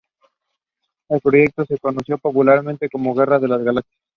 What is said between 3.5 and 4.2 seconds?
Galaxias".